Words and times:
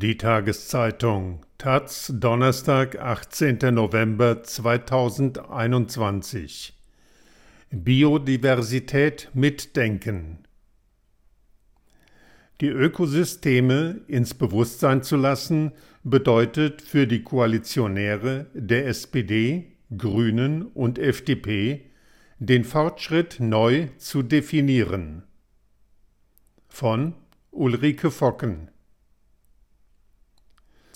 Die 0.00 0.16
Tageszeitung 0.16 1.40
Taz 1.58 2.12
Donnerstag, 2.14 3.00
18. 3.00 3.58
November 3.74 4.44
2021 4.44 6.72
Biodiversität 7.72 9.28
mitdenken 9.34 10.38
Die 12.60 12.68
Ökosysteme 12.68 14.02
ins 14.06 14.34
Bewusstsein 14.34 15.02
zu 15.02 15.16
lassen, 15.16 15.72
bedeutet 16.04 16.80
für 16.80 17.08
die 17.08 17.24
Koalitionäre 17.24 18.46
der 18.54 18.86
SPD, 18.86 19.72
Grünen 19.96 20.62
und 20.62 21.00
FDP, 21.00 21.90
den 22.38 22.62
Fortschritt 22.62 23.40
neu 23.40 23.88
zu 23.96 24.22
definieren. 24.22 25.24
Von 26.68 27.16
Ulrike 27.50 28.12
Focken 28.12 28.70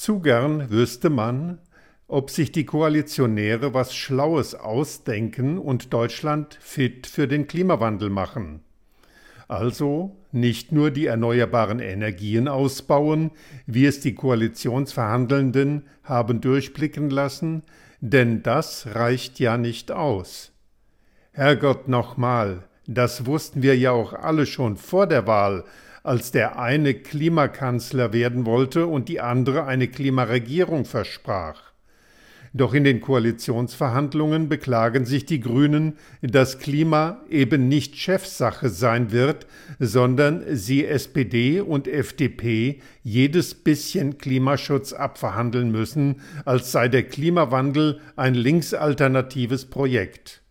zu 0.02 0.19
gern 0.19 0.69
wüsste 0.69 1.11
man, 1.11 1.61
ob 2.09 2.29
sich 2.29 2.51
die 2.51 2.66
Koalitionäre 2.66 3.73
was 3.73 3.95
Schlaues 3.95 4.56
ausdenken 4.56 5.59
und 5.59 5.93
Deutschland 5.93 6.59
fit 6.60 7.06
für 7.06 7.29
den 7.29 7.47
Klimawandel 7.47 8.10
machen. 8.10 8.65
Also 9.46 10.16
nicht 10.33 10.73
nur 10.73 10.91
die 10.91 11.07
erneuerbaren 11.07 11.79
Energien 11.79 12.48
ausbauen, 12.48 13.30
wie 13.66 13.87
es 13.87 14.01
die 14.01 14.16
Koalitionsverhandelnden 14.16 15.87
haben 16.02 16.41
durchblicken 16.41 17.09
lassen, 17.09 17.62
denn 18.01 18.43
das 18.43 18.88
reicht 18.96 19.38
ja 19.38 19.57
nicht 19.57 19.93
aus. 19.93 20.51
Herrgott 21.30 21.87
nochmal, 21.87 22.65
das 22.88 23.24
wussten 23.24 23.62
wir 23.62 23.79
ja 23.79 23.93
auch 23.93 24.15
alle 24.15 24.46
schon 24.46 24.77
vor 24.77 25.07
der 25.07 25.29
Wahl, 25.29 25.62
als 26.02 26.33
der 26.33 26.59
eine 26.59 26.95
Klimakanzler 26.95 28.12
werden 28.12 28.47
wollte 28.47 28.87
und 28.87 29.09
die 29.09 29.21
andere 29.21 29.65
eine 29.65 29.88
Klimaregierung 29.88 30.85
versprach. 30.85 31.73
Doch 32.54 32.74
in 32.74 32.85
den 32.85 33.01
Koalitionsverhandlungen 33.01 34.51
beklagen 34.51 35.07
sich 35.07 35.24
die 35.24 35.41
Grünen, 35.41 35.96
dass 36.21 36.59
Klima 36.59 37.23
eben 37.30 37.68
nicht 37.68 37.96
Chefsache 37.96 38.68
sein 38.68 39.10
wird, 39.10 39.46
sondern 39.79 40.45
sie 40.54 40.85
SPD 40.85 41.60
und 41.60 41.88
FDP 41.88 42.80
jedes 43.02 43.54
bisschen 43.54 44.19
Klimaschutz 44.19 44.93
abverhandeln 44.93 45.71
müssen, 45.71 46.21
als 46.45 46.73
sei 46.73 46.88
der 46.88 47.04
Klimawandel 47.04 48.01
ein 48.16 48.35
linksalternatives 48.35 49.65
Projekt. 49.65 50.41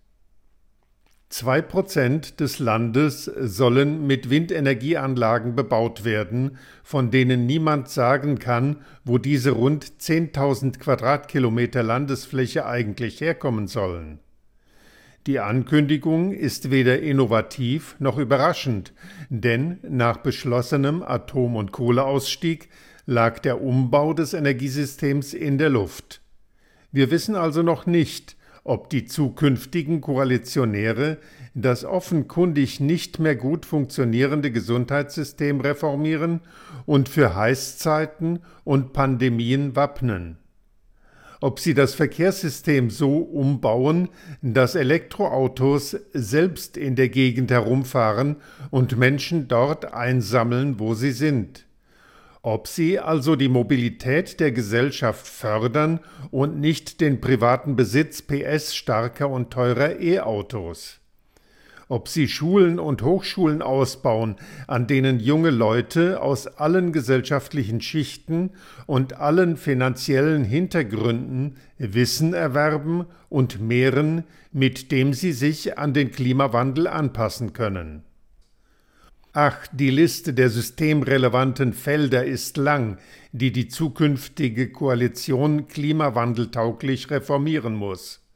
Zwei 1.32 1.62
Prozent 1.62 2.42
des 2.42 2.60
Landes 2.60 3.24
sollen 3.24 4.06
mit 4.06 4.30
Windenergieanlagen 4.30 5.56
bebaut 5.56 6.04
werden, 6.04 6.58
von 6.84 7.10
denen 7.10 7.46
niemand 7.46 7.88
sagen 7.88 8.38
kann, 8.38 8.82
wo 9.06 9.18
diese 9.18 9.52
rund 9.52 9.86
10.000 9.86 10.78
Quadratkilometer 10.78 11.84
Landesfläche 11.84 12.66
eigentlich 12.66 13.22
herkommen 13.22 13.68
sollen. 13.68 14.20
Die 15.26 15.40
Ankündigung 15.40 16.34
ist 16.34 16.70
weder 16.70 17.00
innovativ 17.00 17.96
noch 18.00 18.18
überraschend, 18.18 18.92
denn 19.30 19.80
nach 19.84 20.18
beschlossenem 20.18 21.02
Atom- 21.02 21.56
und 21.56 21.72
Kohleausstieg 21.72 22.68
lag 23.06 23.40
der 23.40 23.62
Umbau 23.62 24.14
des 24.14 24.34
Energiesystems 24.34 25.34
in 25.34 25.58
der 25.58 25.70
Luft. 25.70 26.20
Wir 26.92 27.10
wissen 27.10 27.36
also 27.36 27.64
noch 27.64 27.86
nicht, 27.86 28.36
ob 28.64 28.90
die 28.90 29.06
zukünftigen 29.06 30.02
Koalitionäre 30.02 31.18
das 31.54 31.84
offenkundig 31.84 32.80
nicht 32.80 33.20
mehr 33.20 33.36
gut 33.36 33.66
funktionierende 33.66 34.52
Gesundheitssystem 34.52 35.60
reformieren 35.62 36.42
und 36.86 37.10
für 37.10 37.36
Heißzeiten 37.36 38.40
und 38.64 38.94
Pandemien 38.94 39.76
wappnen. 39.76 40.38
Ob 41.44 41.60
sie 41.60 41.74
das 41.74 41.96
Verkehrssystem 41.96 42.92
so 42.92 43.18
umbauen, 43.18 44.10
dass 44.44 44.76
Elektroautos 44.76 45.98
selbst 46.14 46.78
in 46.78 46.96
der 46.96 47.10
Gegend 47.10 47.50
herumfahren 47.50 48.36
und 48.70 48.96
Menschen 48.96 49.48
dort 49.48 49.92
einsammeln, 49.92 50.80
wo 50.80 50.94
sie 50.94 51.12
sind 51.12 51.66
ob 52.44 52.68
sie 52.68 53.00
also 53.00 53.36
die 53.36 53.50
Mobilität 53.50 54.40
der 54.40 54.52
Gesellschaft 54.52 55.28
fördern 55.28 56.00
und 56.32 56.60
nicht 56.60 57.00
den 57.00 57.22
privaten 57.22 57.76
Besitz 57.76 58.22
PS 58.22 58.76
starker 58.76 59.30
und 59.30 59.52
teurer 59.52 60.00
E-Autos. 60.00 60.98
Ob 61.88 62.08
sie 62.08 62.30
Schulen 62.30 62.80
und 62.80 63.02
Hochschulen 63.02 63.62
ausbauen, 63.62 64.38
an 64.66 64.88
denen 64.88 65.20
junge 65.20 65.50
Leute 65.50 66.22
aus 66.22 66.48
allen 66.48 66.94
gesellschaftlichen 66.94 67.82
Schichten 67.82 68.52
und 68.88 69.20
allen 69.20 69.58
finanziellen 69.58 70.46
Hintergründen 70.46 71.58
Wissen 71.78 72.34
erwerben 72.34 73.06
und 73.28 73.60
mehren, 73.60 74.24
mit 74.54 74.92
dem 74.94 75.14
sie 75.14 75.34
sich 75.34 75.78
an 75.78 75.94
den 75.94 76.12
Klimawandel 76.12 76.88
anpassen 76.88 77.52
können. 77.52 78.04
Ach, 79.34 79.66
die 79.72 79.92
Liste 79.92 80.34
der 80.34 80.50
systemrelevanten 80.50 81.72
Felder 81.72 82.26
ist 82.26 82.58
lang, 82.58 82.98
die 83.32 83.54
die 83.54 83.70
zukünftige 83.70 84.74
Koalition 84.74 85.70
klimawandeltauglich 85.70 87.10
reformieren 87.10 87.76
muss. 87.76 88.28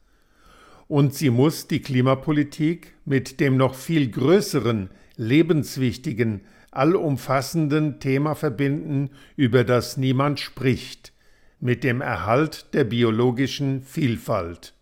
Und 0.88 1.12
sie 1.12 1.28
muss 1.28 1.66
die 1.66 1.80
Klimapolitik 1.80 2.94
mit 3.04 3.40
dem 3.40 3.58
noch 3.58 3.74
viel 3.74 4.10
größeren, 4.10 4.88
lebenswichtigen, 5.16 6.40
allumfassenden 6.70 8.00
Thema 8.00 8.34
verbinden, 8.34 9.10
über 9.36 9.64
das 9.64 9.98
niemand 9.98 10.40
spricht, 10.40 11.12
mit 11.60 11.84
dem 11.84 12.00
Erhalt 12.00 12.72
der 12.72 12.84
biologischen 12.84 13.82
Vielfalt. 13.82 14.72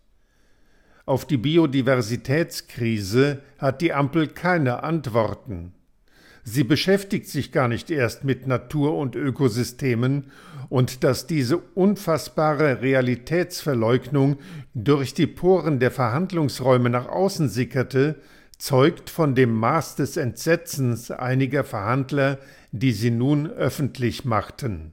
Auf 1.05 1.25
die 1.25 1.37
Biodiversitätskrise 1.37 3.41
hat 3.57 3.81
die 3.81 3.91
Ampel 3.91 4.27
keine 4.27 4.83
Antworten. 4.83 5.73
Sie 6.47 6.63
beschäftigt 6.63 7.27
sich 7.27 7.51
gar 7.51 7.67
nicht 7.67 7.89
erst 7.89 8.23
mit 8.23 8.45
Natur 8.45 8.95
und 8.95 9.15
Ökosystemen 9.15 10.25
und 10.69 11.03
dass 11.03 11.25
diese 11.25 11.57
unfassbare 11.57 12.83
Realitätsverleugnung 12.83 14.37
durch 14.75 15.15
die 15.15 15.25
Poren 15.25 15.79
der 15.79 15.89
Verhandlungsräume 15.89 16.91
nach 16.91 17.07
außen 17.07 17.49
sickerte, 17.49 18.21
zeugt 18.59 19.09
von 19.09 19.33
dem 19.33 19.55
Maß 19.55 19.95
des 19.95 20.17
Entsetzens 20.17 21.09
einiger 21.09 21.63
Verhandler, 21.63 22.37
die 22.71 22.91
sie 22.91 23.11
nun 23.11 23.47
öffentlich 23.47 24.23
machten. 24.23 24.91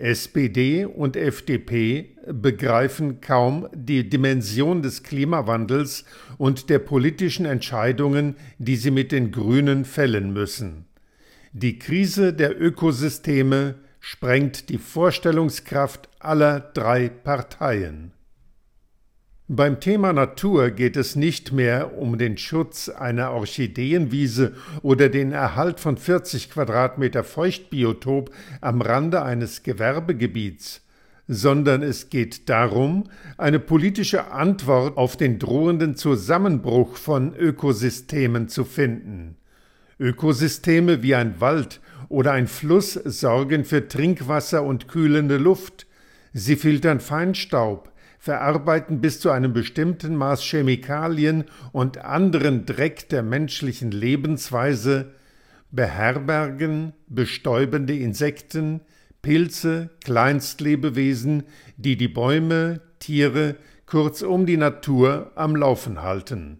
SPD 0.00 0.84
und 0.84 1.16
FDP 1.16 2.16
begreifen 2.26 3.20
kaum 3.20 3.68
die 3.74 4.08
Dimension 4.08 4.82
des 4.82 5.02
Klimawandels 5.02 6.04
und 6.38 6.70
der 6.70 6.78
politischen 6.78 7.46
Entscheidungen, 7.46 8.36
die 8.58 8.76
sie 8.76 8.90
mit 8.90 9.12
den 9.12 9.30
Grünen 9.30 9.84
fällen 9.84 10.32
müssen. 10.32 10.86
Die 11.52 11.78
Krise 11.78 12.32
der 12.32 12.60
Ökosysteme 12.60 13.76
sprengt 14.00 14.68
die 14.68 14.78
Vorstellungskraft 14.78 16.08
aller 16.18 16.60
drei 16.60 17.08
Parteien. 17.08 18.12
Beim 19.52 19.80
Thema 19.80 20.12
Natur 20.12 20.70
geht 20.70 20.96
es 20.96 21.16
nicht 21.16 21.50
mehr 21.50 21.98
um 21.98 22.18
den 22.18 22.38
Schutz 22.38 22.88
einer 22.88 23.32
Orchideenwiese 23.32 24.52
oder 24.82 25.08
den 25.08 25.32
Erhalt 25.32 25.80
von 25.80 25.96
40 25.96 26.52
Quadratmeter 26.52 27.24
Feuchtbiotop 27.24 28.30
am 28.60 28.80
Rande 28.80 29.22
eines 29.22 29.64
Gewerbegebiets, 29.64 30.82
sondern 31.26 31.82
es 31.82 32.10
geht 32.10 32.48
darum, 32.48 33.10
eine 33.38 33.58
politische 33.58 34.30
Antwort 34.30 34.96
auf 34.96 35.16
den 35.16 35.40
drohenden 35.40 35.96
Zusammenbruch 35.96 36.94
von 36.94 37.34
Ökosystemen 37.34 38.48
zu 38.48 38.64
finden. 38.64 39.36
Ökosysteme 39.98 41.02
wie 41.02 41.16
ein 41.16 41.40
Wald 41.40 41.80
oder 42.08 42.30
ein 42.30 42.46
Fluss 42.46 42.92
sorgen 42.92 43.64
für 43.64 43.88
Trinkwasser 43.88 44.62
und 44.62 44.86
kühlende 44.86 45.38
Luft. 45.38 45.88
Sie 46.32 46.54
filtern 46.54 47.00
Feinstaub, 47.00 47.89
verarbeiten 48.20 49.00
bis 49.00 49.18
zu 49.18 49.30
einem 49.30 49.54
bestimmten 49.54 50.14
Maß 50.14 50.42
Chemikalien 50.42 51.44
und 51.72 51.98
anderen 52.04 52.66
Dreck 52.66 53.08
der 53.08 53.22
menschlichen 53.22 53.90
Lebensweise, 53.90 55.14
beherbergen 55.70 56.92
bestäubende 57.08 57.96
Insekten, 57.96 58.82
Pilze, 59.22 59.90
Kleinstlebewesen, 60.04 61.44
die 61.78 61.96
die 61.96 62.08
Bäume, 62.08 62.82
Tiere, 62.98 63.56
kurzum 63.86 64.44
die 64.44 64.58
Natur 64.58 65.32
am 65.34 65.56
Laufen 65.56 66.02
halten. 66.02 66.59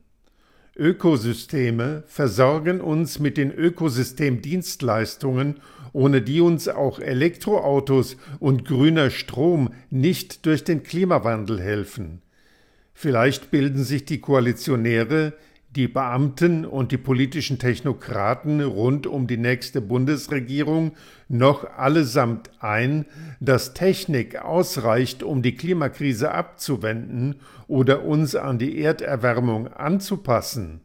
Ökosysteme 0.81 2.03
versorgen 2.07 2.81
uns 2.81 3.21
mit 3.21 3.37
den 3.37 3.53
Ökosystemdienstleistungen 3.53 5.61
ohne 5.93 6.23
die 6.23 6.41
uns 6.41 6.69
auch 6.69 7.01
Elektroautos 7.01 8.17
und 8.39 8.65
grüner 8.65 9.11
Strom 9.11 9.71
nicht 9.91 10.47
durch 10.47 10.65
den 10.65 10.83
Klimawandel 10.83 11.61
helfen. 11.61 12.23
Vielleicht 12.95 13.51
bilden 13.51 13.83
sich 13.83 14.05
die 14.05 14.21
Koalitionäre, 14.21 15.33
die 15.77 15.87
Beamten 15.87 16.65
und 16.65 16.91
die 16.91 16.99
politischen 16.99 17.59
Technokraten 17.59 18.61
rund 18.61 19.07
um 19.07 19.27
die 19.29 19.37
nächste 19.37 19.81
Bundesregierung 19.81 20.93
noch 21.29 21.65
allesamt 21.77 22.51
ein, 22.59 23.07
dass 23.39 23.73
Technik 23.73 24.41
ausreicht, 24.43 25.23
um 25.23 25.43
die 25.43 25.55
Klimakrise 25.55 26.33
abzuwenden 26.33 27.37
oder 27.69 28.05
uns 28.05 28.35
an 28.35 28.59
die 28.59 28.81
Erderwärmung 28.81 29.69
anzupassen? 29.69 30.81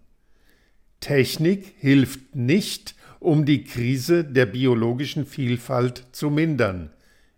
Technik 0.99 1.73
hilft 1.79 2.35
nicht, 2.35 2.95
um 3.19 3.45
die 3.45 3.63
Krise 3.63 4.23
der 4.23 4.45
biologischen 4.45 5.25
Vielfalt 5.25 6.05
zu 6.11 6.29
mindern. 6.29 6.91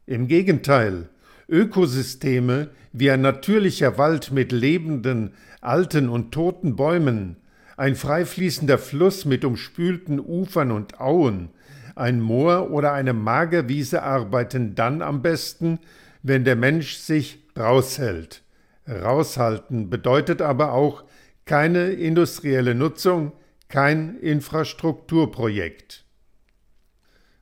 Im 0.06 0.28
Gegenteil, 0.28 1.10
Ökosysteme 1.50 2.70
wie 2.92 3.12
ein 3.12 3.22
natürlicher 3.22 3.98
Wald 3.98 4.32
mit 4.32 4.52
lebenden, 4.52 5.34
alten 5.62 6.10
und 6.10 6.32
toten 6.32 6.76
Bäumen, 6.76 7.38
ein 7.78 7.96
freifließender 7.96 8.78
Fluss 8.78 9.26
mit 9.26 9.46
umspülten 9.46 10.20
Ufern 10.20 10.72
und 10.72 11.00
Auen, 11.00 11.50
ein 11.96 12.22
Moor 12.22 12.72
oder 12.72 12.94
eine 12.94 13.14
Magerwiese 13.14 14.04
arbeiten 14.04 14.76
dann 14.76 15.02
am 15.02 15.22
besten, 15.22 15.80
wenn 16.22 16.44
der 16.44 16.56
Mensch 16.56 16.96
sich 16.96 17.44
raushält. 17.58 18.44
Raushalten 18.88 19.90
bedeutet 19.90 20.42
aber 20.42 20.74
auch 20.74 21.04
keine 21.46 21.88
industrielle 21.92 22.76
Nutzung, 22.76 23.32
kein 23.68 24.18
Infrastrukturprojekt. 24.20 26.06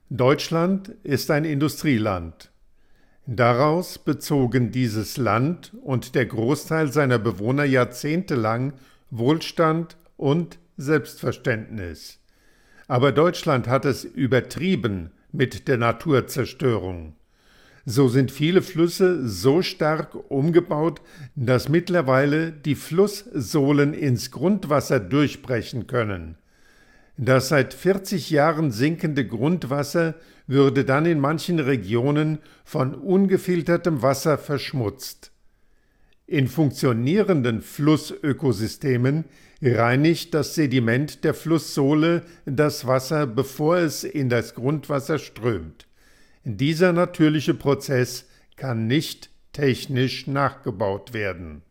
Deutschland 0.08 0.88
ist 1.02 1.30
ein 1.30 1.44
Industrieland. 1.44 2.50
Daraus 3.26 3.98
bezogen 3.98 4.70
dieses 4.70 5.16
Land 5.16 5.72
und 5.82 6.14
der 6.14 6.26
Großteil 6.26 6.92
seiner 6.92 7.18
Bewohner 7.18 7.64
jahrzehntelang 7.64 8.72
Wohlstand 9.10 9.96
und 10.16 10.58
Selbstverständnis. 10.76 12.20
Aber 12.86 13.10
Deutschland 13.10 13.66
hat 13.66 13.84
es 13.84 14.04
übertrieben 14.04 15.10
mit 15.32 15.66
der 15.66 15.76
Naturzerstörung. 15.76 17.16
So 17.84 18.08
sind 18.08 18.30
viele 18.30 18.62
Flüsse 18.62 19.28
so 19.28 19.60
stark 19.60 20.16
umgebaut, 20.28 21.00
dass 21.34 21.68
mittlerweile 21.68 22.52
die 22.52 22.76
Flusssohlen 22.76 23.92
ins 23.92 24.30
Grundwasser 24.30 25.00
durchbrechen 25.00 25.88
können. 25.88 26.36
Das 27.18 27.48
seit 27.48 27.72
40 27.72 28.30
Jahren 28.30 28.70
sinkende 28.70 29.26
Grundwasser 29.26 30.14
würde 30.46 30.84
dann 30.84 31.06
in 31.06 31.18
manchen 31.18 31.58
Regionen 31.58 32.38
von 32.64 32.94
ungefiltertem 32.94 34.02
Wasser 34.02 34.36
verschmutzt. 34.36 35.32
In 36.26 36.48
funktionierenden 36.48 37.62
Flussökosystemen 37.62 39.24
reinigt 39.62 40.34
das 40.34 40.54
Sediment 40.54 41.24
der 41.24 41.34
Flusssohle 41.34 42.22
das 42.44 42.86
Wasser, 42.86 43.26
bevor 43.26 43.78
es 43.78 44.04
in 44.04 44.28
das 44.28 44.54
Grundwasser 44.54 45.18
strömt. 45.18 45.86
Dieser 46.44 46.92
natürliche 46.92 47.54
Prozess 47.54 48.26
kann 48.56 48.86
nicht 48.86 49.30
technisch 49.52 50.26
nachgebaut 50.26 51.14
werden. 51.14 51.62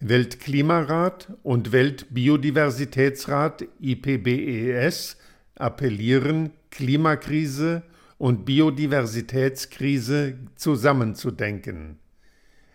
Weltklimarat 0.00 1.32
und 1.42 1.72
Weltbiodiversitätsrat 1.72 3.64
IPBES 3.80 5.16
appellieren, 5.56 6.50
Klimakrise 6.70 7.82
und 8.18 8.44
Biodiversitätskrise 8.44 10.34
zusammenzudenken. 10.56 11.98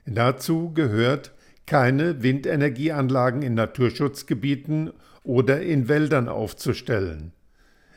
Dazu 0.05 0.73
gehört, 0.73 1.33
keine 1.65 2.23
Windenergieanlagen 2.23 3.43
in 3.43 3.53
Naturschutzgebieten 3.53 4.91
oder 5.23 5.61
in 5.61 5.87
Wäldern 5.87 6.27
aufzustellen. 6.27 7.31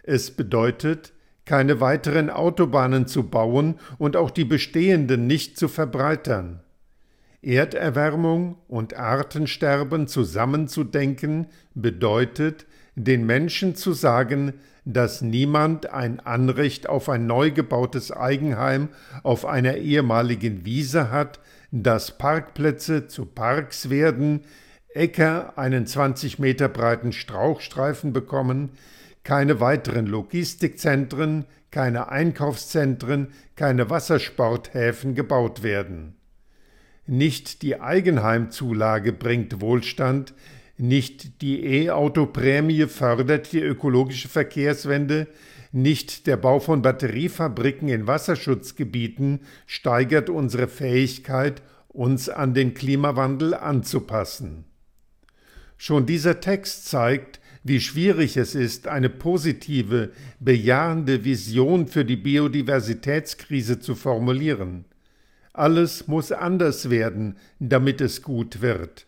Es 0.02 0.30
bedeutet, 0.30 1.14
keine 1.46 1.80
weiteren 1.80 2.28
Autobahnen 2.28 3.06
zu 3.06 3.24
bauen 3.24 3.76
und 3.98 4.16
auch 4.16 4.30
die 4.30 4.44
bestehenden 4.44 5.26
nicht 5.26 5.56
zu 5.58 5.68
verbreitern. 5.68 6.60
Erderwärmung 7.42 8.56
und 8.68 8.94
Artensterben 8.96 10.06
zusammenzudenken 10.06 11.48
bedeutet, 11.74 12.66
den 12.94 13.26
Menschen 13.26 13.74
zu 13.74 13.92
sagen, 13.92 14.54
dass 14.84 15.22
niemand 15.22 15.90
ein 15.90 16.20
Anrecht 16.20 16.88
auf 16.88 17.08
ein 17.08 17.26
neu 17.26 17.50
gebautes 17.50 18.10
Eigenheim 18.10 18.88
auf 19.22 19.44
einer 19.44 19.76
ehemaligen 19.76 20.64
Wiese 20.64 21.10
hat, 21.10 21.40
dass 21.70 22.18
Parkplätze 22.18 23.06
zu 23.06 23.26
Parks 23.26 23.90
werden, 23.90 24.42
Äcker 24.94 25.56
einen 25.56 25.86
20 25.86 26.38
Meter 26.38 26.68
breiten 26.68 27.12
Strauchstreifen 27.12 28.12
bekommen, 28.12 28.70
keine 29.24 29.60
weiteren 29.60 30.06
Logistikzentren, 30.06 31.46
keine 31.70 32.10
Einkaufszentren, 32.10 33.28
keine 33.56 33.88
Wassersporthäfen 33.88 35.14
gebaut 35.14 35.62
werden. 35.62 36.16
Nicht 37.06 37.62
die 37.62 37.80
Eigenheimzulage 37.80 39.12
bringt 39.12 39.60
Wohlstand, 39.60 40.34
nicht 40.78 41.42
die 41.42 41.64
E-Auto-Prämie 41.64 42.86
fördert 42.86 43.52
die 43.52 43.60
ökologische 43.60 44.28
Verkehrswende, 44.28 45.26
nicht 45.72 46.26
der 46.26 46.36
Bau 46.36 46.60
von 46.60 46.82
Batteriefabriken 46.82 47.88
in 47.88 48.06
Wasserschutzgebieten 48.06 49.40
steigert 49.66 50.28
unsere 50.28 50.68
Fähigkeit, 50.68 51.62
uns 51.88 52.28
an 52.28 52.54
den 52.54 52.74
Klimawandel 52.74 53.54
anzupassen. 53.54 54.64
Schon 55.76 56.06
dieser 56.06 56.40
Text 56.40 56.88
zeigt, 56.88 57.40
wie 57.64 57.80
schwierig 57.80 58.36
es 58.36 58.54
ist, 58.54 58.86
eine 58.86 59.08
positive, 59.08 60.12
bejahende 60.40 61.24
Vision 61.24 61.86
für 61.86 62.04
die 62.04 62.16
Biodiversitätskrise 62.16 63.80
zu 63.80 63.94
formulieren. 63.94 64.84
Alles 65.52 66.08
muss 66.08 66.32
anders 66.32 66.90
werden, 66.90 67.36
damit 67.58 68.00
es 68.00 68.22
gut 68.22 68.62
wird. 68.62 69.06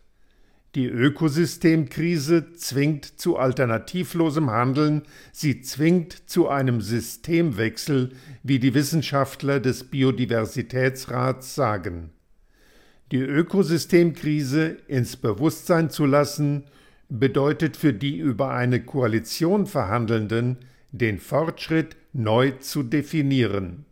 Die 0.75 0.87
Ökosystemkrise 0.87 2.53
zwingt 2.55 3.05
zu 3.21 3.37
alternativlosem 3.37 4.51
Handeln, 4.51 5.03
sie 5.33 5.61
zwingt 5.61 6.29
zu 6.29 6.49
einem 6.49 6.81
Systemwechsel, 6.81 8.11
wie 8.43 8.59
die 8.59 8.75
Wissenschaftler 8.75 9.61
des 9.61 9.85
Biodiversitätsrats 9.85 11.55
sagen. 11.55 12.11
Die 13.13 13.21
Ökosystemkrise 13.21 14.77
ins 14.89 15.17
Bewusstsein 15.17 15.91
zu 15.91 16.07
lassen, 16.07 16.65
bedeutet 17.09 17.77
für 17.77 17.93
die 17.93 18.19
über 18.19 18.51
eine 18.51 18.83
Koalition 18.83 19.67
Verhandelnden, 19.67 20.59
den 20.91 21.19
Fortschritt 21.19 21.97
neu 22.13 22.53
zu 22.53 22.83
definieren. 22.83 23.85